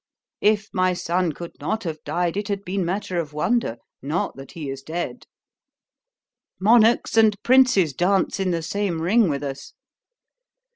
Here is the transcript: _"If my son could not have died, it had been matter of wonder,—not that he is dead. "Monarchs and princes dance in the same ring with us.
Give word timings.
_"If 0.41 0.67
my 0.73 0.93
son 0.93 1.31
could 1.31 1.51
not 1.61 1.83
have 1.83 2.03
died, 2.03 2.35
it 2.35 2.47
had 2.47 2.65
been 2.65 2.83
matter 2.83 3.19
of 3.19 3.33
wonder,—not 3.33 4.35
that 4.35 4.53
he 4.53 4.67
is 4.67 4.81
dead. 4.81 5.27
"Monarchs 6.59 7.17
and 7.17 7.35
princes 7.43 7.93
dance 7.93 8.39
in 8.39 8.49
the 8.49 8.63
same 8.63 9.03
ring 9.03 9.29
with 9.29 9.43
us. 9.43 9.73